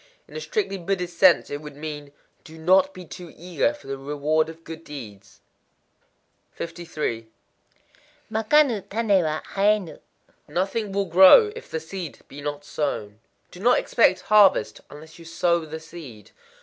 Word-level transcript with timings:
In 0.27 0.35
a 0.35 0.41
strictly 0.41 0.79
Buddhist 0.79 1.19
sense 1.19 1.51
it 1.51 1.61
would 1.61 1.75
mean, 1.75 2.11
"Do 2.43 2.57
not 2.57 2.91
be 2.91 3.05
too 3.05 3.31
eager 3.37 3.71
for 3.71 3.85
the 3.85 3.99
reward 3.99 4.49
of 4.49 4.63
good 4.63 4.83
deeds." 4.83 5.41
53.—Makanu 6.57 8.81
tané 8.87 9.21
wa 9.23 9.41
haënu. 9.53 9.99
Nothing 10.47 10.91
will 10.91 11.05
grow, 11.05 11.51
if 11.55 11.69
the 11.69 11.79
seed 11.79 12.17
be 12.27 12.41
not 12.41 12.65
sown. 12.65 13.19
Do 13.51 13.59
not 13.59 13.77
expect 13.77 14.21
harvest, 14.21 14.81
unless 14.89 15.19
you 15.19 15.25
sow 15.25 15.65
the 15.67 15.79
seed. 15.79 16.31